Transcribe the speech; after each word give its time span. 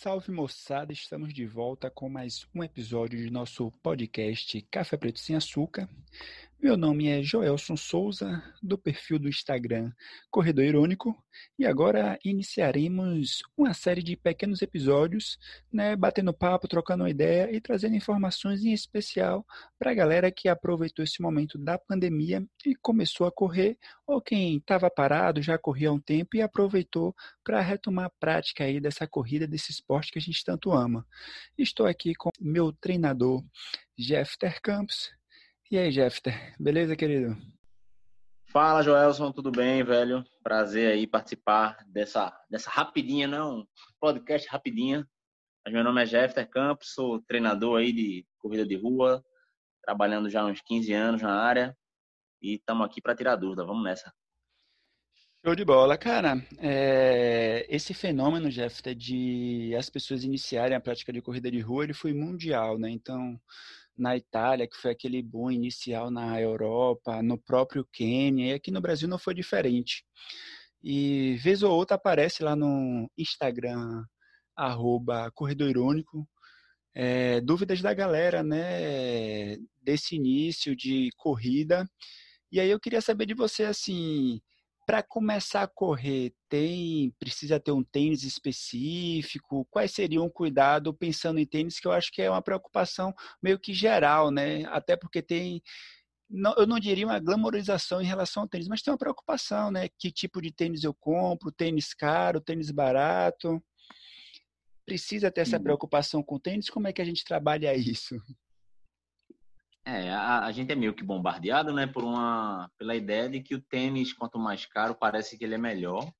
Salve 0.00 0.30
moçada, 0.30 0.92
estamos 0.92 1.34
de 1.34 1.44
volta 1.44 1.90
com 1.90 2.08
mais 2.08 2.46
um 2.54 2.62
episódio 2.62 3.18
de 3.18 3.32
nosso 3.32 3.68
podcast 3.82 4.62
Café 4.70 4.96
Preto 4.96 5.18
Sem 5.18 5.34
Açúcar. 5.34 5.88
Meu 6.60 6.76
nome 6.76 7.06
é 7.06 7.22
Joelson 7.22 7.76
Souza, 7.76 8.42
do 8.60 8.76
perfil 8.76 9.16
do 9.16 9.28
Instagram 9.28 9.92
Corredor 10.28 10.64
Irônico, 10.64 11.16
e 11.56 11.64
agora 11.64 12.18
iniciaremos 12.24 13.44
uma 13.56 13.72
série 13.72 14.02
de 14.02 14.16
pequenos 14.16 14.60
episódios, 14.60 15.38
né, 15.72 15.94
batendo 15.94 16.34
papo, 16.34 16.66
trocando 16.66 17.04
uma 17.04 17.10
ideia 17.10 17.48
e 17.54 17.60
trazendo 17.60 17.94
informações 17.94 18.64
em 18.64 18.72
especial 18.72 19.46
para 19.78 19.92
a 19.92 19.94
galera 19.94 20.32
que 20.32 20.48
aproveitou 20.48 21.04
esse 21.04 21.22
momento 21.22 21.56
da 21.56 21.78
pandemia 21.78 22.44
e 22.66 22.74
começou 22.74 23.28
a 23.28 23.32
correr, 23.32 23.78
ou 24.04 24.20
quem 24.20 24.56
estava 24.56 24.90
parado, 24.90 25.40
já 25.40 25.56
corria 25.56 25.90
há 25.90 25.92
um 25.92 26.00
tempo 26.00 26.36
e 26.36 26.42
aproveitou 26.42 27.14
para 27.44 27.60
retomar 27.60 28.06
a 28.06 28.12
prática 28.18 28.64
aí 28.64 28.80
dessa 28.80 29.06
corrida, 29.06 29.46
desse 29.46 29.70
esporte 29.70 30.10
que 30.10 30.18
a 30.18 30.22
gente 30.22 30.44
tanto 30.44 30.72
ama. 30.72 31.06
Estou 31.56 31.86
aqui 31.86 32.16
com 32.16 32.30
meu 32.40 32.72
treinador 32.72 33.44
Jeffter 33.96 34.60
Campos, 34.60 35.16
e 35.70 35.78
aí, 35.78 35.90
Jeffter, 35.90 36.54
beleza, 36.58 36.96
querido? 36.96 37.36
Fala, 38.46 38.82
Joelson, 38.82 39.30
tudo 39.30 39.50
bem, 39.50 39.84
velho? 39.84 40.24
Prazer 40.42 40.92
aí 40.92 41.06
participar 41.06 41.76
dessa, 41.86 42.34
dessa 42.50 42.70
rapidinha, 42.70 43.28
não, 43.28 43.66
podcast 44.00 44.48
rapidinha. 44.48 45.06
Meu 45.68 45.84
nome 45.84 46.02
é 46.02 46.06
Jeffter 46.06 46.48
Campos, 46.48 46.94
sou 46.94 47.20
treinador 47.20 47.80
aí 47.80 47.92
de 47.92 48.26
corrida 48.38 48.66
de 48.66 48.74
rua, 48.74 49.22
trabalhando 49.82 50.30
já 50.30 50.40
há 50.40 50.46
uns 50.46 50.62
15 50.62 50.92
anos 50.94 51.20
na 51.20 51.38
área 51.38 51.76
e 52.40 52.54
estamos 52.54 52.86
aqui 52.86 53.02
para 53.02 53.14
tirar 53.14 53.36
dúvida, 53.36 53.64
vamos 53.64 53.84
nessa. 53.84 54.12
Show 55.44 55.54
de 55.54 55.64
bola, 55.64 55.96
cara. 55.96 56.42
É, 56.58 57.66
esse 57.68 57.94
fenômeno, 57.94 58.50
Jeffter, 58.50 58.94
de 58.94 59.74
as 59.78 59.88
pessoas 59.88 60.24
iniciarem 60.24 60.76
a 60.76 60.80
prática 60.80 61.12
de 61.12 61.20
corrida 61.20 61.50
de 61.50 61.60
rua, 61.60 61.84
ele 61.84 61.94
foi 61.94 62.12
mundial, 62.12 62.78
né? 62.78 62.90
Então, 62.90 63.38
na 63.98 64.16
Itália, 64.16 64.68
que 64.68 64.76
foi 64.76 64.92
aquele 64.92 65.22
boom 65.22 65.50
inicial 65.50 66.10
na 66.10 66.40
Europa, 66.40 67.22
no 67.22 67.36
próprio 67.36 67.86
Quênia, 67.92 68.50
e 68.50 68.52
aqui 68.54 68.70
no 68.70 68.80
Brasil 68.80 69.08
não 69.08 69.18
foi 69.18 69.34
diferente. 69.34 70.04
E 70.82 71.36
vez 71.42 71.62
ou 71.62 71.72
outra 71.72 71.96
aparece 71.96 72.42
lá 72.42 72.54
no 72.54 73.10
Instagram, 73.18 74.04
arroba 74.56 75.30
Corredor 75.32 75.68
Irônico, 75.70 76.28
é, 76.94 77.40
dúvidas 77.40 77.80
da 77.80 77.92
galera, 77.94 78.42
né, 78.42 79.56
desse 79.82 80.16
início 80.16 80.74
de 80.74 81.10
corrida. 81.16 81.88
E 82.50 82.60
aí 82.60 82.70
eu 82.70 82.80
queria 82.80 83.00
saber 83.00 83.26
de 83.26 83.34
você, 83.34 83.64
assim, 83.64 84.40
para 84.88 85.02
começar 85.02 85.64
a 85.64 85.68
correr, 85.68 86.32
tem 86.48 87.14
precisa 87.18 87.60
ter 87.60 87.72
um 87.72 87.84
tênis 87.84 88.22
específico? 88.22 89.66
Quais 89.70 89.92
seriam 89.92 90.24
um 90.24 90.30
cuidado 90.30 90.94
pensando 90.94 91.38
em 91.38 91.44
tênis 91.44 91.78
que 91.78 91.86
eu 91.86 91.92
acho 91.92 92.10
que 92.10 92.22
é 92.22 92.30
uma 92.30 92.40
preocupação 92.40 93.12
meio 93.42 93.58
que 93.58 93.74
geral, 93.74 94.30
né? 94.30 94.64
Até 94.68 94.96
porque 94.96 95.20
tem 95.20 95.60
não, 96.26 96.54
eu 96.56 96.66
não 96.66 96.80
diria 96.80 97.04
uma 97.04 97.18
glamorização 97.18 98.00
em 98.00 98.06
relação 98.06 98.44
ao 98.44 98.48
tênis, 98.48 98.66
mas 98.66 98.80
tem 98.80 98.90
uma 98.90 98.96
preocupação, 98.96 99.70
né? 99.70 99.90
Que 99.98 100.10
tipo 100.10 100.40
de 100.40 100.50
tênis 100.50 100.82
eu 100.82 100.94
compro? 100.94 101.52
Tênis 101.52 101.92
caro, 101.92 102.40
tênis 102.40 102.70
barato? 102.70 103.62
Precisa 104.86 105.30
ter 105.30 105.42
essa 105.42 105.60
preocupação 105.60 106.22
com 106.22 106.36
o 106.36 106.40
tênis? 106.40 106.70
Como 106.70 106.88
é 106.88 106.94
que 106.94 107.02
a 107.02 107.04
gente 107.04 107.24
trabalha 107.24 107.76
isso? 107.76 108.18
É, 109.90 110.10
a, 110.10 110.44
a, 110.44 110.52
gente 110.52 110.70
é 110.70 110.74
meio 110.74 110.92
que 110.92 111.02
bombardeado, 111.02 111.72
né, 111.72 111.86
por 111.86 112.04
uma, 112.04 112.70
pela 112.76 112.94
ideia 112.94 113.26
de 113.26 113.40
que 113.40 113.54
o 113.54 113.60
tênis, 113.62 114.12
quanto 114.12 114.38
mais 114.38 114.66
caro, 114.66 114.94
parece 114.94 115.38
que 115.38 115.42
ele 115.42 115.54
é 115.54 115.58
melhor, 115.58 116.12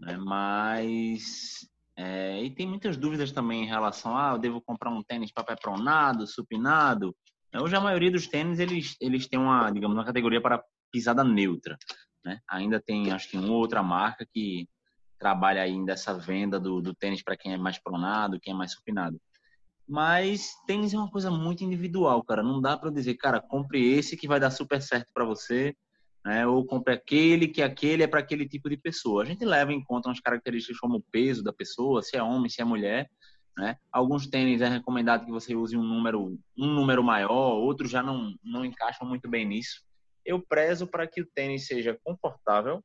né, 0.00 0.16
mas 0.16 1.60
é, 1.96 2.42
e 2.42 2.50
tem 2.50 2.66
muitas 2.66 2.96
dúvidas 2.96 3.30
também 3.30 3.62
em 3.62 3.68
relação 3.68 4.16
a, 4.16 4.30
ah, 4.30 4.34
eu 4.34 4.38
devo 4.40 4.60
comprar 4.60 4.90
um 4.90 5.00
tênis 5.00 5.30
para 5.30 5.56
pronado, 5.56 6.26
supinado. 6.26 7.14
Hoje 7.54 7.76
a 7.76 7.80
maioria 7.80 8.10
dos 8.10 8.26
tênis 8.26 8.58
eles 8.58 8.96
eles 9.00 9.28
têm 9.28 9.38
uma, 9.38 9.70
digamos, 9.70 9.96
uma 9.96 10.04
categoria 10.04 10.42
para 10.42 10.60
pisada 10.90 11.22
neutra, 11.22 11.78
né? 12.24 12.40
Ainda 12.48 12.80
tem, 12.80 13.12
acho 13.12 13.30
que 13.30 13.38
uma 13.38 13.52
outra 13.52 13.80
marca 13.80 14.26
que 14.32 14.68
trabalha 15.20 15.62
ainda 15.62 15.92
essa 15.92 16.14
venda 16.14 16.58
do, 16.58 16.80
do 16.80 16.92
tênis 16.94 17.22
para 17.22 17.36
quem 17.36 17.52
é 17.52 17.56
mais 17.56 17.78
pronado, 17.78 18.40
quem 18.40 18.52
é 18.52 18.56
mais 18.56 18.72
supinado. 18.72 19.20
Mas 19.88 20.54
tênis 20.66 20.92
é 20.92 20.98
uma 20.98 21.10
coisa 21.10 21.30
muito 21.30 21.64
individual, 21.64 22.22
cara. 22.22 22.42
Não 22.42 22.60
dá 22.60 22.76
para 22.76 22.90
dizer, 22.90 23.14
cara, 23.14 23.40
compre 23.40 23.82
esse 23.94 24.18
que 24.18 24.28
vai 24.28 24.38
dar 24.38 24.50
super 24.50 24.82
certo 24.82 25.08
para 25.14 25.24
você, 25.24 25.74
né? 26.22 26.46
Ou 26.46 26.62
compre 26.66 26.92
aquele 26.92 27.48
que 27.48 27.62
aquele 27.62 28.02
é 28.02 28.06
para 28.06 28.20
aquele 28.20 28.46
tipo 28.46 28.68
de 28.68 28.76
pessoa. 28.76 29.22
A 29.22 29.24
gente 29.24 29.46
leva 29.46 29.72
em 29.72 29.82
conta 29.82 30.10
umas 30.10 30.20
características 30.20 30.78
como 30.78 30.98
o 30.98 31.04
peso 31.10 31.42
da 31.42 31.54
pessoa, 31.54 32.02
se 32.02 32.18
é 32.18 32.22
homem, 32.22 32.50
se 32.50 32.60
é 32.60 32.64
mulher, 32.66 33.08
né? 33.56 33.78
Alguns 33.90 34.26
tênis 34.26 34.60
é 34.60 34.68
recomendado 34.68 35.24
que 35.24 35.32
você 35.32 35.56
use 35.56 35.74
um 35.74 35.82
número 35.82 36.38
um 36.56 36.66
número 36.66 37.02
maior, 37.02 37.54
outros 37.54 37.90
já 37.90 38.02
não 38.02 38.34
não 38.44 38.66
encaixam 38.66 39.08
muito 39.08 39.26
bem 39.26 39.46
nisso. 39.46 39.82
Eu 40.22 40.44
prezo 40.46 40.86
para 40.86 41.06
que 41.06 41.22
o 41.22 41.26
tênis 41.34 41.66
seja 41.66 41.98
confortável. 42.04 42.84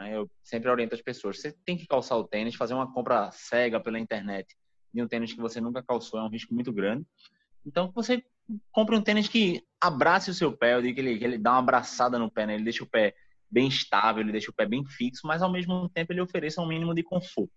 Né? 0.00 0.16
Eu 0.16 0.30
sempre 0.42 0.70
oriento 0.70 0.94
as 0.94 1.02
pessoas, 1.02 1.38
você 1.38 1.52
tem 1.66 1.76
que 1.76 1.86
calçar 1.86 2.16
o 2.16 2.24
tênis, 2.24 2.54
fazer 2.54 2.72
uma 2.72 2.90
compra 2.90 3.30
cega 3.32 3.78
pela 3.78 3.98
internet 3.98 4.46
de 4.92 5.02
um 5.02 5.08
tênis 5.08 5.32
que 5.32 5.40
você 5.40 5.60
nunca 5.60 5.82
calçou 5.82 6.20
é 6.20 6.22
um 6.22 6.28
risco 6.28 6.54
muito 6.54 6.72
grande. 6.72 7.06
Então, 7.64 7.90
você 7.94 8.24
compre 8.70 8.96
um 8.96 9.02
tênis 9.02 9.28
que 9.28 9.64
abrace 9.80 10.30
o 10.30 10.34
seu 10.34 10.56
pé, 10.56 10.74
eu 10.74 10.82
digo 10.82 10.94
que 10.94 11.00
ele, 11.00 11.18
que 11.18 11.24
ele 11.24 11.38
dá 11.38 11.52
uma 11.52 11.58
abraçada 11.60 12.18
no 12.18 12.30
pé, 12.30 12.46
né? 12.46 12.54
ele 12.54 12.64
deixa 12.64 12.84
o 12.84 12.88
pé 12.88 13.14
bem 13.50 13.68
estável, 13.68 14.22
ele 14.22 14.32
deixa 14.32 14.50
o 14.50 14.54
pé 14.54 14.66
bem 14.66 14.84
fixo, 14.84 15.26
mas 15.26 15.42
ao 15.42 15.50
mesmo 15.50 15.88
tempo 15.88 16.12
ele 16.12 16.20
ofereça 16.20 16.60
um 16.60 16.66
mínimo 16.66 16.94
de 16.94 17.02
conforto. 17.02 17.52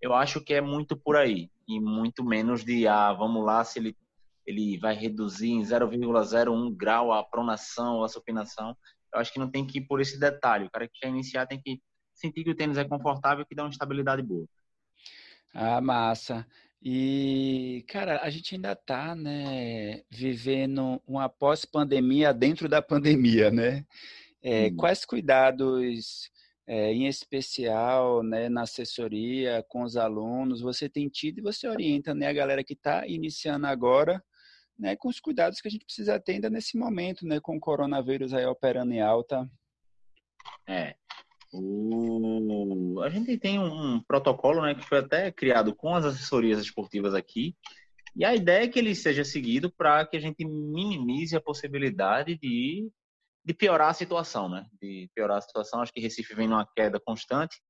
Eu 0.00 0.14
acho 0.14 0.40
que 0.40 0.54
é 0.54 0.60
muito 0.60 0.96
por 0.96 1.16
aí, 1.16 1.50
e 1.68 1.80
muito 1.80 2.24
menos 2.24 2.64
de, 2.64 2.86
ah, 2.86 3.12
vamos 3.12 3.44
lá, 3.44 3.64
se 3.64 3.78
ele, 3.78 3.96
ele 4.46 4.78
vai 4.78 4.94
reduzir 4.94 5.50
em 5.50 5.62
0,01 5.62 6.74
grau 6.74 7.12
a 7.12 7.24
pronação 7.24 7.96
ou 7.96 8.04
a 8.04 8.08
supinação. 8.08 8.76
Eu 9.12 9.20
acho 9.20 9.32
que 9.32 9.38
não 9.38 9.50
tem 9.50 9.66
que 9.66 9.78
ir 9.78 9.86
por 9.86 10.00
esse 10.00 10.18
detalhe. 10.18 10.66
O 10.66 10.70
cara 10.70 10.86
que 10.86 11.00
quer 11.00 11.08
iniciar 11.08 11.46
tem 11.46 11.60
que 11.60 11.80
sentir 12.14 12.44
que 12.44 12.50
o 12.50 12.54
tênis 12.54 12.76
é 12.76 12.84
confortável 12.84 13.42
e 13.42 13.46
que 13.46 13.54
dá 13.54 13.64
uma 13.64 13.70
estabilidade 13.70 14.22
boa. 14.22 14.46
Ah, 15.54 15.80
massa. 15.80 16.44
E, 16.82 17.84
cara, 17.88 18.20
a 18.22 18.28
gente 18.28 18.56
ainda 18.56 18.72
está, 18.72 19.14
né, 19.14 20.02
vivendo 20.10 21.00
uma 21.06 21.28
pós-pandemia 21.28 22.34
dentro 22.34 22.68
da 22.68 22.82
pandemia, 22.82 23.50
né? 23.52 23.86
É, 24.42 24.66
hum. 24.66 24.76
Quais 24.76 25.04
cuidados, 25.04 26.30
é, 26.66 26.92
em 26.92 27.06
especial, 27.06 28.22
né, 28.22 28.48
na 28.48 28.62
assessoria 28.62 29.64
com 29.68 29.82
os 29.82 29.96
alunos, 29.96 30.60
você 30.60 30.88
tem 30.88 31.08
tido 31.08 31.38
e 31.38 31.42
você 31.42 31.68
orienta, 31.68 32.12
né, 32.14 32.26
a 32.26 32.32
galera 32.32 32.64
que 32.64 32.74
está 32.74 33.06
iniciando 33.06 33.66
agora, 33.66 34.22
né, 34.78 34.96
com 34.96 35.08
os 35.08 35.20
cuidados 35.20 35.60
que 35.60 35.68
a 35.68 35.70
gente 35.70 35.84
precisa 35.84 36.18
ter 36.18 36.32
ainda 36.32 36.50
nesse 36.50 36.76
momento, 36.76 37.24
né, 37.26 37.38
com 37.40 37.56
o 37.56 37.60
coronavírus 37.60 38.34
aí 38.34 38.44
operando 38.44 38.92
em 38.92 39.00
alta? 39.00 39.48
É, 40.66 40.96
o... 41.54 43.00
A 43.02 43.08
gente 43.08 43.36
tem 43.38 43.58
um, 43.58 44.00
protocolo 44.00 44.62
né, 44.62 44.74
que 44.74 44.84
foi 44.84 44.98
até 44.98 45.30
criado 45.30 45.74
com 45.74 45.94
as 45.94 46.04
assessorias 46.04 46.58
esportivas 46.60 47.14
aqui, 47.14 47.56
e 48.16 48.24
a 48.24 48.34
ideia 48.34 48.64
é 48.64 48.68
que 48.68 48.78
ele 48.78 48.94
seja 48.94 49.24
seguido 49.24 49.72
para 49.72 50.06
que 50.06 50.16
a 50.16 50.20
gente 50.20 50.44
minimize 50.44 51.36
a 51.36 51.40
possibilidade 51.40 52.38
de, 52.38 52.88
de 53.44 53.54
piorar 53.54 53.90
a 53.90 53.94
situação, 53.94 54.48
né? 54.48 54.66
De 54.80 55.10
piorar 55.14 55.38
a 55.38 55.40
situação. 55.40 55.80
Acho 55.80 55.92
que 55.92 56.00
Recife 56.00 56.34
vem 56.34 56.46
numa 56.46 56.66
queda 56.76 57.00
constante, 57.00 57.60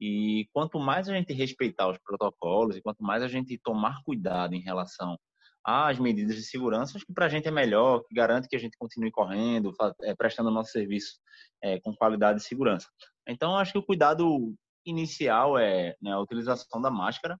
e 0.00 0.48
quanto 0.52 0.78
mais 0.78 1.08
a 1.08 1.14
gente 1.14 1.32
respeitar 1.34 1.88
os 1.88 1.98
protocolos 1.98 2.76
e 2.76 2.80
quanto 2.80 3.02
mais 3.02 3.22
a 3.22 3.28
gente 3.28 3.58
tomar 3.58 4.02
cuidado 4.02 4.54
em 4.54 4.62
relação 4.62 5.18
às 5.62 5.98
medidas 5.98 6.36
de 6.36 6.42
segurança, 6.42 6.96
acho 6.96 7.04
que 7.04 7.12
para 7.12 7.26
a 7.26 7.28
gente 7.28 7.46
é 7.46 7.50
melhor, 7.50 8.02
que 8.04 8.14
garante 8.14 8.48
que 8.48 8.56
a 8.56 8.58
gente 8.58 8.78
continue 8.78 9.10
correndo, 9.10 9.74
é, 10.02 10.14
prestando 10.14 10.50
nosso 10.50 10.70
serviço 10.70 11.18
é, 11.62 11.78
com 11.80 11.94
qualidade 11.94 12.40
e 12.40 12.44
segurança. 12.44 12.88
Então, 13.30 13.56
acho 13.56 13.72
que 13.72 13.78
o 13.78 13.82
cuidado 13.82 14.54
inicial 14.84 15.58
é 15.58 15.96
né, 16.00 16.12
a 16.12 16.20
utilização 16.20 16.80
da 16.80 16.90
máscara. 16.90 17.38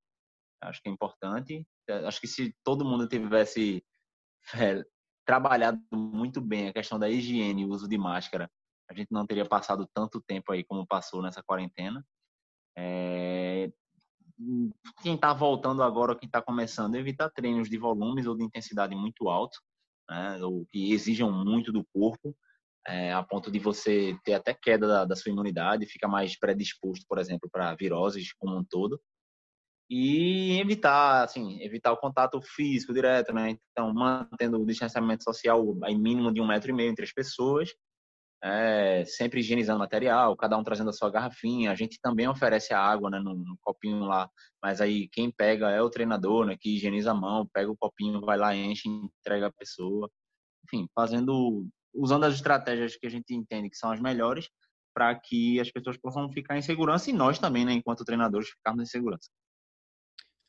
Acho 0.62 0.80
que 0.82 0.88
é 0.88 0.92
importante. 0.92 1.66
Acho 2.06 2.20
que 2.20 2.26
se 2.28 2.54
todo 2.64 2.84
mundo 2.84 3.08
tivesse 3.08 3.84
é, 4.54 4.84
trabalhado 5.26 5.80
muito 5.92 6.40
bem 6.40 6.68
a 6.68 6.72
questão 6.72 6.98
da 6.98 7.08
higiene 7.08 7.62
e 7.62 7.66
uso 7.66 7.88
de 7.88 7.98
máscara, 7.98 8.50
a 8.90 8.94
gente 8.94 9.12
não 9.12 9.26
teria 9.26 9.46
passado 9.46 9.88
tanto 9.94 10.20
tempo 10.20 10.52
aí 10.52 10.64
como 10.64 10.86
passou 10.86 11.22
nessa 11.22 11.42
quarentena. 11.42 12.04
É... 12.76 13.70
Quem 15.02 15.14
está 15.14 15.32
voltando 15.34 15.82
agora, 15.82 16.16
quem 16.16 16.26
está 16.26 16.40
começando, 16.40 16.94
evitar 16.94 17.30
treinos 17.30 17.68
de 17.68 17.76
volumes 17.76 18.26
ou 18.26 18.36
de 18.36 18.42
intensidade 18.42 18.94
muito 18.96 19.28
alto, 19.28 19.60
né, 20.08 20.42
ou 20.42 20.64
que 20.66 20.92
exijam 20.92 21.30
muito 21.30 21.70
do 21.70 21.84
corpo 21.92 22.34
é, 22.86 23.12
a 23.12 23.22
ponto 23.22 23.50
de 23.50 23.58
você 23.58 24.16
ter 24.24 24.34
até 24.34 24.54
queda 24.54 24.86
da, 24.86 25.04
da 25.04 25.16
sua 25.16 25.32
imunidade, 25.32 25.86
fica 25.86 26.08
mais 26.08 26.38
predisposto, 26.38 27.04
por 27.08 27.18
exemplo, 27.18 27.48
para 27.50 27.74
viroses 27.74 28.32
como 28.34 28.56
um 28.56 28.64
todo. 28.64 29.00
E 29.88 30.60
evitar, 30.60 31.24
assim, 31.24 31.60
evitar 31.62 31.92
o 31.92 31.96
contato 31.96 32.40
físico 32.40 32.94
direto, 32.94 33.32
né? 33.32 33.56
Então, 33.72 33.92
mantendo 33.92 34.60
o 34.62 34.66
distanciamento 34.66 35.24
social 35.24 35.64
em 35.88 35.98
mínimo 35.98 36.32
de 36.32 36.40
um 36.40 36.46
metro 36.46 36.70
e 36.70 36.72
meio 36.72 36.90
entre 36.90 37.04
as 37.04 37.12
pessoas. 37.12 37.70
é, 38.42 39.04
sempre 39.06 39.40
higienizando 39.40 39.78
material, 39.80 40.36
cada 40.36 40.56
um 40.56 40.64
trazendo 40.64 40.90
a 40.90 40.92
sua 40.92 41.10
garrafinha. 41.10 41.70
A 41.70 41.74
gente 41.74 42.00
também 42.00 42.28
oferece 42.28 42.72
a 42.72 42.80
água, 42.80 43.10
né, 43.10 43.18
no, 43.18 43.34
no, 43.34 43.58
copinho 43.62 44.04
lá, 44.04 44.30
mas 44.62 44.80
aí 44.80 45.08
quem 45.08 45.30
pega 45.30 45.70
é 45.70 45.82
o 45.82 45.90
treinador, 45.90 46.46
né, 46.46 46.56
que 46.58 46.76
higieniza 46.76 47.10
a 47.12 47.14
mão, 47.14 47.46
pega 47.52 47.70
o 47.70 47.76
copinho, 47.76 48.20
vai 48.22 48.38
lá, 48.38 48.54
enche, 48.56 48.88
entrega 48.88 49.48
a 49.48 49.52
pessoa. 49.52 50.10
Enfim, 50.64 50.88
fazendo, 50.94 51.66
usando 51.94 52.24
as 52.24 52.34
estratégias 52.34 52.96
que 52.96 53.06
a 53.06 53.10
gente 53.10 53.34
entende 53.34 53.70
que 53.70 53.76
são 53.76 53.90
as 53.90 54.00
melhores 54.00 54.48
para 54.94 55.14
que 55.14 55.60
as 55.60 55.70
pessoas 55.70 55.96
possam 55.96 56.30
ficar 56.30 56.58
em 56.58 56.62
segurança 56.62 57.10
e 57.10 57.12
nós 57.12 57.38
também, 57.38 57.64
né, 57.64 57.72
enquanto 57.72 58.04
treinadores, 58.04 58.50
ficarmos 58.50 58.82
em 58.82 58.90
segurança. 58.90 59.30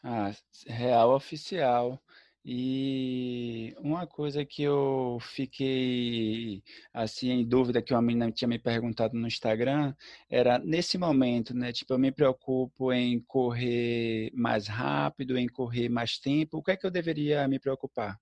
Ah, 0.03 0.31
real 0.67 1.13
oficial. 1.13 2.01
E 2.43 3.75
uma 3.77 4.07
coisa 4.07 4.43
que 4.43 4.63
eu 4.63 5.19
fiquei 5.21 6.63
assim 6.91 7.29
em 7.29 7.47
dúvida 7.47 7.83
que 7.83 7.94
uma 7.94 8.01
menina 8.01 8.31
tinha 8.31 8.47
me 8.47 8.57
perguntado 8.57 9.15
no 9.15 9.27
Instagram 9.27 9.94
era 10.27 10.57
nesse 10.57 10.97
momento, 10.97 11.53
né? 11.53 11.71
Tipo, 11.71 11.94
eu 11.94 11.99
me 11.99 12.11
preocupo 12.11 12.91
em 12.91 13.19
correr 13.21 14.31
mais 14.33 14.67
rápido, 14.67 15.37
em 15.37 15.47
correr 15.47 15.87
mais 15.87 16.17
tempo. 16.17 16.57
O 16.57 16.63
que 16.63 16.71
é 16.71 16.77
que 16.77 16.85
eu 16.85 16.91
deveria 16.91 17.47
me 17.47 17.59
preocupar? 17.59 18.19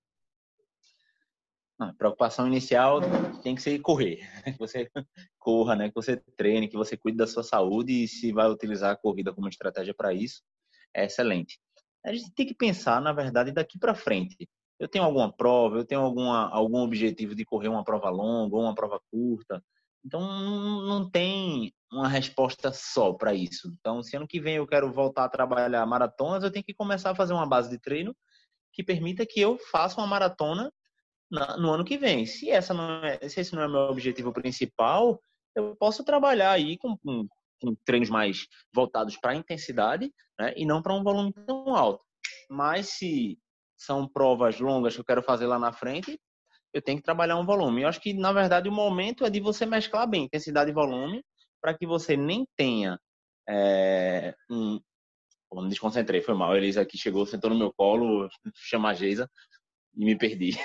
A 1.80 1.94
preocupação 1.94 2.46
inicial 2.46 3.00
tem 3.42 3.54
que 3.54 3.62
ser 3.62 3.78
correr, 3.80 4.18
que 4.44 4.58
você 4.58 4.90
corra, 5.38 5.74
né? 5.74 5.88
Que 5.88 5.94
você 5.94 6.16
treine, 6.36 6.68
que 6.68 6.76
você 6.76 6.96
cuide 6.96 7.16
da 7.16 7.26
sua 7.26 7.42
saúde 7.42 8.04
e 8.04 8.08
se 8.08 8.32
vai 8.32 8.48
utilizar 8.48 8.92
a 8.92 8.96
corrida 8.96 9.32
como 9.32 9.48
estratégia 9.48 9.94
para 9.94 10.12
isso, 10.12 10.42
é 10.94 11.06
excelente 11.06 11.58
a 12.04 12.12
gente 12.12 12.32
tem 12.32 12.46
que 12.46 12.54
pensar, 12.54 13.00
na 13.00 13.12
verdade, 13.12 13.52
daqui 13.52 13.78
para 13.78 13.94
frente. 13.94 14.48
Eu 14.78 14.88
tenho 14.88 15.04
alguma 15.04 15.30
prova, 15.30 15.76
eu 15.76 15.84
tenho 15.84 16.00
alguma, 16.00 16.48
algum 16.50 16.78
objetivo 16.78 17.34
de 17.34 17.44
correr 17.44 17.68
uma 17.68 17.84
prova 17.84 18.08
longa 18.08 18.56
ou 18.56 18.62
uma 18.62 18.74
prova 18.74 18.98
curta. 19.10 19.62
Então, 20.04 20.22
não 20.86 21.08
tem 21.10 21.74
uma 21.92 22.08
resposta 22.08 22.72
só 22.72 23.12
para 23.12 23.34
isso. 23.34 23.70
Então, 23.78 24.02
se 24.02 24.16
ano 24.16 24.26
que 24.26 24.40
vem 24.40 24.56
eu 24.56 24.66
quero 24.66 24.90
voltar 24.90 25.24
a 25.24 25.28
trabalhar 25.28 25.84
maratonas, 25.84 26.42
eu 26.42 26.50
tenho 26.50 26.64
que 26.64 26.72
começar 26.72 27.10
a 27.10 27.14
fazer 27.14 27.34
uma 27.34 27.46
base 27.46 27.68
de 27.68 27.78
treino 27.78 28.16
que 28.72 28.82
permita 28.82 29.26
que 29.26 29.40
eu 29.40 29.58
faça 29.58 30.00
uma 30.00 30.06
maratona 30.06 30.72
no 31.30 31.72
ano 31.72 31.84
que 31.84 31.96
vem. 31.96 32.26
Se 32.26 32.50
essa 32.50 32.74
não 32.74 33.04
é, 33.04 33.28
se 33.28 33.40
esse 33.40 33.54
não 33.54 33.62
é 33.62 33.68
meu 33.68 33.82
objetivo 33.82 34.32
principal, 34.32 35.20
eu 35.54 35.76
posso 35.76 36.04
trabalhar 36.04 36.52
aí 36.52 36.76
com, 36.76 36.96
com 36.98 37.26
com 37.60 37.74
treinos 37.84 38.08
mais 38.08 38.46
voltados 38.72 39.16
para 39.16 39.32
a 39.32 39.36
intensidade 39.36 40.12
né, 40.38 40.52
e 40.56 40.64
não 40.64 40.82
para 40.82 40.94
um 40.94 41.04
volume 41.04 41.32
tão 41.46 41.74
alto. 41.76 42.04
Mas 42.48 42.88
se 42.88 43.38
são 43.76 44.08
provas 44.08 44.58
longas 44.58 44.94
que 44.94 45.00
eu 45.00 45.04
quero 45.04 45.22
fazer 45.22 45.46
lá 45.46 45.58
na 45.58 45.72
frente, 45.72 46.18
eu 46.72 46.82
tenho 46.82 46.98
que 46.98 47.04
trabalhar 47.04 47.36
um 47.36 47.44
volume. 47.44 47.82
Eu 47.82 47.88
acho 47.88 48.00
que, 48.00 48.12
na 48.12 48.32
verdade, 48.32 48.68
o 48.68 48.72
momento 48.72 49.24
é 49.24 49.30
de 49.30 49.40
você 49.40 49.66
mesclar 49.66 50.08
bem 50.08 50.24
intensidade 50.24 50.70
e 50.70 50.74
volume 50.74 51.22
para 51.60 51.76
que 51.76 51.86
você 51.86 52.16
nem 52.16 52.46
tenha 52.56 52.98
é, 53.48 54.34
um... 54.50 54.80
Pô, 55.48 55.60
me 55.62 55.68
desconcentrei, 55.68 56.22
foi 56.22 56.34
mal. 56.34 56.52
A 56.52 56.56
Elisa 56.56 56.80
aqui 56.80 56.96
chegou, 56.96 57.26
sentou 57.26 57.50
no 57.50 57.58
meu 57.58 57.72
colo, 57.72 58.28
chama 58.54 58.90
a 58.90 58.94
Geisa 58.94 59.28
e 59.96 60.04
me 60.04 60.16
perdi. 60.16 60.58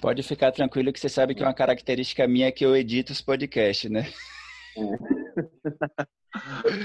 Pode 0.00 0.22
ficar 0.22 0.52
tranquilo 0.52 0.92
que 0.92 1.00
você 1.00 1.08
sabe 1.08 1.34
que 1.34 1.42
é 1.42 1.46
uma 1.46 1.54
característica 1.54 2.26
minha 2.26 2.52
que 2.52 2.64
eu 2.64 2.76
edito 2.76 3.12
os 3.12 3.20
podcasts, 3.20 3.90
né? 3.90 4.06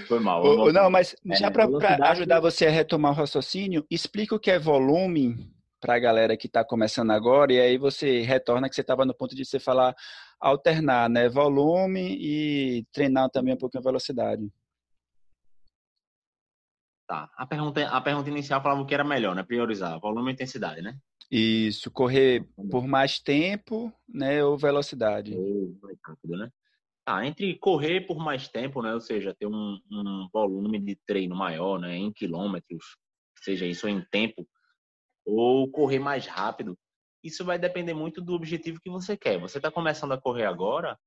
Foi 0.08 0.20
mal. 0.20 0.44
não, 0.74 0.90
mas 0.90 1.16
é, 1.30 1.36
já 1.36 1.52
para 1.52 1.68
ajudar 2.10 2.40
você 2.40 2.66
a 2.66 2.72
retomar 2.72 3.12
o 3.12 3.16
raciocínio, 3.16 3.86
explica 3.90 4.36
o 4.36 4.40
que 4.40 4.50
é 4.50 4.58
volume 4.58 5.54
para 5.80 5.96
a 5.96 6.00
galera 6.00 6.36
que 6.36 6.48
está 6.48 6.66
começando 6.66 7.12
agora, 7.12 7.54
e 7.54 7.60
aí 7.60 7.78
você 7.78 8.22
retorna 8.22 8.68
que 8.68 8.74
você 8.74 8.82
estava 8.82 9.06
no 9.06 9.14
ponto 9.14 9.36
de 9.36 9.46
você 9.46 9.60
falar 9.60 9.96
alternar, 10.40 11.10
né? 11.10 11.30
Volume 11.30 12.18
e 12.20 12.86
treinar 12.92 13.30
também 13.30 13.54
um 13.54 13.58
pouquinho 13.58 13.82
a 13.82 13.90
velocidade. 13.90 14.52
Tá. 17.08 17.30
A 17.38 17.46
pergunta, 17.46 17.88
a 17.88 18.02
pergunta 18.02 18.30
inicial 18.32 18.64
falava 18.64 18.82
o 18.82 18.86
que 18.86 18.96
era 18.96 19.04
melhor, 19.04 19.36
né? 19.36 19.44
Priorizar 19.44 20.00
volume 20.00 20.32
e 20.32 20.34
intensidade, 20.34 20.82
né? 20.82 20.98
Isso, 21.32 21.90
correr 21.92 22.48
por 22.70 22.88
mais 22.88 23.20
tempo, 23.20 23.92
né? 24.08 24.44
Ou 24.44 24.58
velocidade. 24.58 25.36
Mais 25.82 25.98
rápido, 26.04 26.38
né? 26.38 26.52
Ah, 27.06 27.26
entre 27.26 27.56
correr 27.60 28.02
por 28.02 28.18
mais 28.18 28.48
tempo, 28.48 28.82
né? 28.82 28.94
Ou 28.94 29.02
seja, 29.02 29.36
ter 29.36 29.46
um, 29.46 29.80
um 29.92 30.28
volume 30.34 30.80
de 30.80 30.96
treino 31.06 31.36
maior, 31.36 31.80
né? 31.80 31.96
Em 31.96 32.12
quilômetros, 32.12 32.98
seja 33.44 33.66
isso 33.66 33.88
em 33.88 34.04
tempo, 34.12 34.48
ou 35.26 35.70
correr 35.70 36.00
mais 36.00 36.26
rápido. 36.26 36.78
Isso 37.24 37.44
vai 37.44 37.58
depender 37.58 37.94
muito 37.94 38.22
do 38.22 38.34
objetivo 38.34 38.80
que 38.80 38.90
você 38.90 39.18
quer. 39.18 39.40
Você 39.40 39.58
está 39.58 39.72
começando 39.72 40.12
a 40.12 40.22
correr 40.22 40.46
agora 40.46 40.98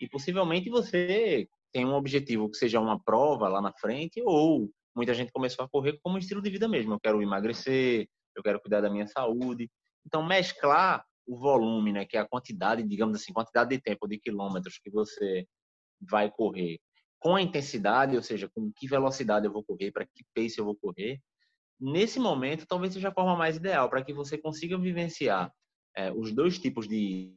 e 0.00 0.08
possivelmente 0.08 0.68
você 0.68 1.48
tem 1.72 1.86
um 1.86 1.94
objetivo 1.94 2.50
que 2.50 2.56
seja 2.56 2.78
uma 2.78 3.02
prova 3.02 3.48
lá 3.48 3.60
na 3.60 3.72
frente, 3.72 4.22
ou 4.24 4.70
muita 4.94 5.14
gente 5.14 5.32
começou 5.32 5.64
a 5.64 5.68
correr 5.68 5.98
como 6.02 6.18
estilo 6.18 6.42
de 6.42 6.50
vida 6.50 6.68
mesmo. 6.68 6.92
Eu 6.92 7.00
quero 7.00 7.22
emagrecer, 7.22 8.08
eu 8.34 8.42
quero 8.42 8.60
cuidar 8.60 8.80
da 8.80 8.90
minha 8.90 9.06
saúde. 9.06 9.70
Então, 10.06 10.22
mesclar 10.22 11.04
o 11.26 11.36
volume, 11.36 11.92
né, 11.92 12.04
que 12.04 12.16
é 12.16 12.20
a 12.20 12.28
quantidade, 12.28 12.82
digamos 12.82 13.16
assim, 13.16 13.32
quantidade 13.32 13.70
de 13.70 13.80
tempo 13.80 14.08
de 14.08 14.18
quilômetros 14.18 14.78
que 14.78 14.90
você 14.90 15.46
vai 16.00 16.30
correr, 16.30 16.80
com 17.18 17.36
a 17.36 17.42
intensidade, 17.42 18.16
ou 18.16 18.22
seja, 18.22 18.50
com 18.52 18.72
que 18.74 18.88
velocidade 18.88 19.46
eu 19.46 19.52
vou 19.52 19.62
correr, 19.62 19.92
para 19.92 20.04
que 20.04 20.24
pace 20.34 20.58
eu 20.58 20.64
vou 20.64 20.74
correr, 20.74 21.20
nesse 21.80 22.18
momento 22.18 22.66
talvez 22.66 22.92
seja 22.92 23.08
a 23.08 23.14
forma 23.14 23.36
mais 23.36 23.56
ideal 23.56 23.88
para 23.88 24.04
que 24.04 24.12
você 24.12 24.36
consiga 24.36 24.76
vivenciar 24.78 25.52
é, 25.96 26.12
os 26.12 26.32
dois 26.32 26.58
tipos 26.58 26.88
de, 26.88 27.36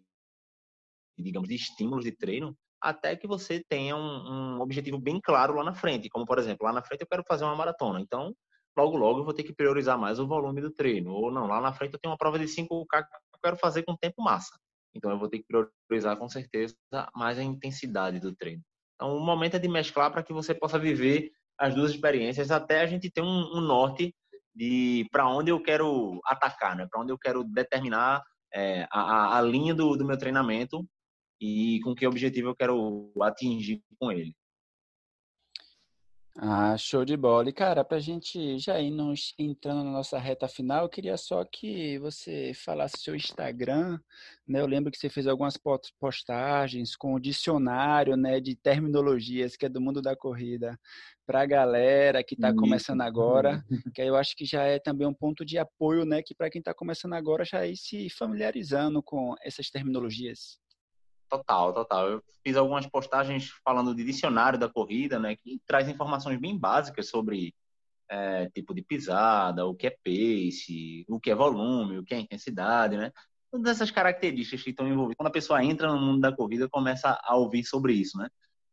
digamos, 1.17 1.47
de 1.47 1.55
estímulos 1.55 2.03
de 2.03 2.11
treino, 2.11 2.57
até 2.81 3.15
que 3.15 3.27
você 3.27 3.63
tenha 3.67 3.95
um, 3.95 4.57
um 4.57 4.61
objetivo 4.61 4.99
bem 4.99 5.19
claro 5.19 5.55
lá 5.55 5.63
na 5.63 5.73
frente. 5.73 6.09
Como, 6.09 6.25
por 6.25 6.37
exemplo, 6.37 6.65
lá 6.65 6.73
na 6.73 6.83
frente 6.83 7.01
eu 7.01 7.07
quero 7.07 7.23
fazer 7.27 7.43
uma 7.43 7.55
maratona, 7.55 7.99
então 7.99 8.35
logo 8.77 8.97
logo 8.97 9.19
eu 9.19 9.23
vou 9.23 9.33
ter 9.33 9.43
que 9.43 9.53
priorizar 9.53 9.97
mais 9.97 10.19
o 10.19 10.27
volume 10.27 10.61
do 10.61 10.71
treino. 10.71 11.11
Ou 11.11 11.31
não, 11.31 11.47
lá 11.47 11.61
na 11.61 11.73
frente 11.73 11.93
eu 11.93 11.99
tenho 11.99 12.11
uma 12.11 12.17
prova 12.17 12.37
de 12.37 12.45
5K 12.45 13.05
quero 13.45 13.57
fazer 13.57 13.83
com 13.83 13.95
tempo 13.95 14.21
massa. 14.23 14.57
Então 14.95 15.11
eu 15.11 15.19
vou 15.19 15.29
ter 15.29 15.39
que 15.39 15.45
priorizar 15.47 16.17
com 16.17 16.27
certeza 16.27 16.75
mais 17.13 17.37
a 17.37 17.43
intensidade 17.43 18.19
do 18.19 18.35
treino. 18.35 18.63
Então 18.95 19.15
o 19.15 19.19
momento 19.19 19.55
é 19.55 19.59
de 19.59 19.67
mesclar 19.67 20.11
para 20.11 20.23
que 20.23 20.33
você 20.33 20.53
possa 20.55 20.79
viver 20.79 21.31
as 21.57 21.75
duas 21.75 21.91
experiências 21.91 22.49
até 22.49 22.81
a 22.81 22.87
gente 22.87 23.11
ter 23.11 23.21
um, 23.21 23.57
um 23.57 23.61
norte 23.61 24.13
de 24.53 25.07
para 25.11 25.27
onde 25.27 25.51
eu 25.51 25.61
quero 25.61 26.19
atacar, 26.25 26.75
né? 26.75 26.87
Para 26.89 27.01
onde 27.01 27.11
eu 27.11 27.17
quero 27.17 27.43
determinar 27.43 28.23
é, 28.53 28.87
a, 28.89 29.37
a, 29.37 29.41
linha 29.41 29.75
do, 29.75 29.95
do 29.97 30.05
meu 30.05 30.17
treinamento 30.17 30.85
e 31.39 31.79
com 31.83 31.93
que 31.93 32.07
objetivo 32.07 32.49
eu 32.49 32.55
quero 32.55 33.11
atingir 33.21 33.81
com 33.99 34.11
ele. 34.11 34.33
Ah, 36.37 36.75
show 36.77 37.05
de 37.05 37.15
bola. 37.15 37.47
E, 37.49 37.53
cara, 37.53 37.81
para 37.85 37.95
a 37.95 37.99
gente 37.99 38.59
já 38.59 38.77
ir 38.81 38.91
nos, 38.91 39.33
entrando 39.39 39.85
na 39.85 39.91
nossa 39.91 40.19
reta 40.19 40.49
final, 40.49 40.83
eu 40.83 40.89
queria 40.89 41.15
só 41.15 41.45
que 41.45 41.97
você 41.99 42.51
falasse 42.53 42.97
seu 42.99 43.15
Instagram, 43.15 43.97
né? 44.45 44.59
Eu 44.59 44.67
lembro 44.67 44.91
que 44.91 44.97
você 44.97 45.09
fez 45.09 45.27
algumas 45.27 45.55
postagens 45.97 46.93
com 46.97 47.13
o 47.13 47.19
dicionário, 47.21 48.17
né, 48.17 48.41
de 48.41 48.53
terminologias 48.53 49.55
que 49.55 49.65
é 49.65 49.69
do 49.69 49.79
mundo 49.79 50.01
da 50.01 50.13
corrida 50.15 50.77
para 51.25 51.41
a 51.41 51.45
galera 51.45 52.21
que 52.21 52.35
está 52.35 52.53
começando 52.53 52.99
agora, 53.01 53.63
que 53.93 54.01
aí 54.01 54.07
eu 54.09 54.17
acho 54.17 54.35
que 54.35 54.43
já 54.45 54.63
é 54.63 54.77
também 54.77 55.07
um 55.07 55.13
ponto 55.13 55.45
de 55.45 55.57
apoio, 55.57 56.03
né, 56.05 56.21
que 56.21 56.35
para 56.35 56.49
quem 56.49 56.59
está 56.59 56.73
começando 56.73 57.13
agora 57.13 57.45
já 57.45 57.65
ir 57.65 57.77
se 57.77 58.09
familiarizando 58.09 59.01
com 59.01 59.35
essas 59.41 59.69
terminologias. 59.69 60.57
Total, 61.29 61.73
total. 61.73 62.09
Eu 62.09 62.23
fiz 62.43 62.55
algumas 62.55 62.85
postagens 62.87 63.49
falando 63.63 63.95
de 63.95 64.03
dicionário 64.03 64.59
da 64.59 64.69
corrida, 64.69 65.19
né, 65.19 65.35
que 65.35 65.59
traz 65.65 65.89
informações 65.89 66.39
bem 66.39 66.57
básicas 66.57 67.09
sobre 67.09 67.53
é, 68.09 68.49
tipo 68.49 68.73
de 68.73 68.81
pisada, 68.83 69.65
o 69.65 69.75
que 69.75 69.87
é 69.87 69.89
pace, 69.89 71.05
o 71.09 71.19
que 71.19 71.31
é 71.31 71.35
volume, 71.35 71.97
o 71.97 72.03
que 72.03 72.13
é 72.13 72.19
intensidade, 72.19 72.97
né? 72.97 73.11
Todas 73.51 73.71
essas 73.71 73.91
características 73.91 74.63
que 74.63 74.69
estão 74.71 74.87
envolvidas. 74.87 75.17
Quando 75.17 75.29
a 75.29 75.31
pessoa 75.31 75.63
entra 75.63 75.87
no 75.91 75.99
mundo 75.99 76.21
da 76.21 76.35
corrida, 76.35 76.69
começa 76.69 77.19
a 77.23 77.35
ouvir 77.35 77.63
sobre 77.63 77.93
isso, 77.93 78.17
né? 78.17 78.27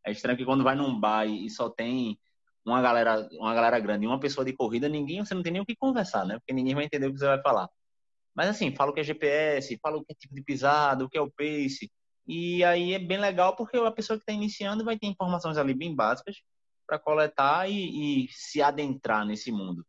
É 0.05 0.11
estranho 0.13 0.37
que 0.37 0.45
quando 0.45 0.65
vai 0.65 0.75
num 0.75 0.99
bar 0.99 1.27
e 1.27 1.49
só 1.51 1.71
tem 1.71 2.19
uma 2.65 2.83
galera, 2.83 3.29
uma 3.33 3.55
galera 3.55 3.79
grande 3.81 4.05
e 4.05 4.09
uma 4.09 4.21
pessoa 4.21 4.45
de 4.45 4.53
corrida, 4.53 4.89
ninguém, 4.89 5.25
você 5.25 5.35
não 5.35 5.43
tem 5.43 5.53
nem 5.53 5.63
o 5.63 5.67
que 5.67 5.77
conversar, 5.77 6.25
né? 6.27 6.39
Porque 6.39 6.53
ninguém 6.53 6.75
vai 6.75 6.85
entender 6.85 7.07
o 7.07 7.13
que 7.13 7.19
você 7.19 7.27
vai 7.27 7.41
falar. 7.41 7.69
Mas 8.35 8.49
assim, 8.49 8.75
fala 8.75 8.91
o 8.91 8.95
que 8.95 9.01
é 9.01 9.05
GPS, 9.05 9.79
fala 9.83 9.99
o 9.99 10.05
que 10.05 10.13
é 10.13 10.17
tipo 10.17 10.35
de 10.35 10.43
pisada, 10.43 11.05
o 11.05 11.09
que 11.09 11.19
é 11.19 11.21
o 11.21 11.31
pace, 11.31 11.91
e 12.27 12.63
aí 12.65 12.95
é 12.95 12.99
bem 12.99 13.19
legal 13.19 13.57
porque 13.57 13.77
a 13.77 13.91
pessoa 13.91 14.17
que 14.17 14.23
está 14.23 14.33
iniciando 14.33 14.85
vai 14.85 14.99
ter 14.99 15.07
informações 15.07 15.57
ali 15.57 15.75
bem 15.75 15.95
básicas 15.95 16.37
para 16.87 16.99
coletar 16.99 17.69
e, 17.69 18.25
e, 18.25 18.29
se 18.31 18.63
adentrar 18.63 19.25
nesse 19.25 19.51
mundo. 19.51 19.85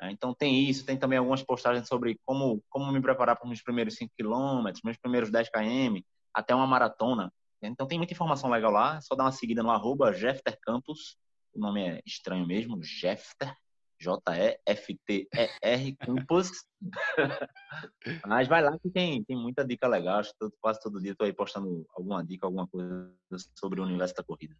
Né? 0.00 0.10
Então 0.10 0.34
tem 0.34 0.68
isso, 0.68 0.84
tem 0.84 0.96
também 0.96 1.18
algumas 1.18 1.42
postagens 1.42 1.86
sobre 1.86 2.18
como, 2.24 2.62
como 2.68 2.90
me 2.92 3.00
preparar 3.00 3.36
para 3.36 3.46
meus 3.46 3.62
primeiros 3.62 3.94
5 3.96 4.12
km, 4.16 4.64
meus 4.84 4.96
primeiros 4.96 5.30
10 5.30 5.48
km, 5.50 6.00
até 6.34 6.54
uma 6.54 6.66
maratona. 6.66 7.32
Então 7.62 7.86
tem 7.86 7.98
muita 7.98 8.12
informação 8.12 8.50
legal 8.50 8.70
lá, 8.70 8.96
é 8.96 9.00
só 9.00 9.14
dar 9.14 9.24
uma 9.24 9.32
seguida 9.32 9.62
no 9.62 9.70
arroba 9.70 10.12
Jefter 10.12 10.58
Campus, 10.62 11.16
o 11.54 11.58
nome 11.58 11.82
é 11.82 12.02
estranho 12.04 12.46
mesmo, 12.46 12.82
Jefter, 12.82 13.56
J-E-F-T-E-R 13.98 15.96
Campos. 15.96 16.50
Mas 18.26 18.48
vai 18.48 18.62
lá 18.62 18.78
que 18.78 18.90
tem, 18.90 19.24
tem 19.24 19.36
muita 19.36 19.64
dica 19.64 19.88
legal. 19.88 20.18
Acho 20.18 20.32
que 20.38 20.48
quase 20.60 20.80
todo 20.80 21.00
dia 21.00 21.12
estou 21.12 21.24
aí 21.24 21.32
postando 21.32 21.86
alguma 21.94 22.24
dica, 22.24 22.46
alguma 22.46 22.66
coisa 22.66 23.12
sobre 23.54 23.80
o 23.80 23.84
universo 23.84 24.14
da 24.14 24.24
corrida. 24.24 24.56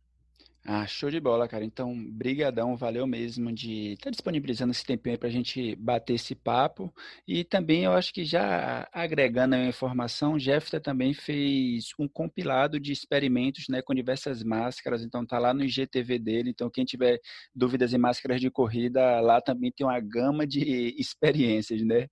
Ah, 0.68 0.84
show 0.84 1.08
de 1.08 1.20
bola, 1.20 1.46
cara. 1.46 1.64
Então, 1.64 1.94
brigadão, 2.10 2.76
valeu 2.76 3.06
mesmo 3.06 3.52
de 3.52 3.92
estar 3.92 4.06
tá 4.06 4.10
disponibilizando 4.10 4.72
esse 4.72 4.84
tempinho 4.84 5.14
aí 5.14 5.18
para 5.18 5.28
a 5.28 5.30
gente 5.32 5.76
bater 5.76 6.14
esse 6.14 6.34
papo. 6.34 6.92
E 7.26 7.44
também 7.44 7.84
eu 7.84 7.92
acho 7.92 8.12
que 8.12 8.24
já 8.24 8.88
agregando 8.92 9.54
a 9.54 9.64
informação, 9.64 10.36
Jeffter 10.36 10.80
também 10.80 11.14
fez 11.14 11.90
um 12.00 12.08
compilado 12.08 12.80
de 12.80 12.90
experimentos, 12.90 13.68
né, 13.68 13.80
com 13.80 13.94
diversas 13.94 14.42
máscaras. 14.42 15.04
Então 15.04 15.24
tá 15.24 15.38
lá 15.38 15.54
no 15.54 15.62
IGTV 15.62 16.18
dele. 16.18 16.50
Então 16.50 16.68
quem 16.68 16.84
tiver 16.84 17.20
dúvidas 17.54 17.94
em 17.94 17.98
máscaras 17.98 18.40
de 18.40 18.50
corrida, 18.50 19.20
lá 19.20 19.40
também 19.40 19.70
tem 19.70 19.86
uma 19.86 20.00
gama 20.00 20.44
de 20.44 20.96
experiências, 20.98 21.80
né? 21.82 22.08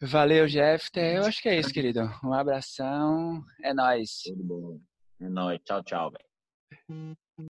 Valeu, 0.00 0.46
Jeffter. 0.46 1.16
Eu 1.16 1.24
acho 1.24 1.42
que 1.42 1.48
é 1.48 1.58
isso, 1.58 1.72
querido. 1.72 2.08
Um 2.22 2.32
abração. 2.32 3.42
É 3.64 3.74
nóis. 3.74 4.22
Tudo 4.24 4.44
bom. 4.44 4.80
É 5.20 5.28
nóis. 5.28 5.60
Tchau, 5.64 5.82
tchau, 5.82 6.12
velho. 6.12 7.16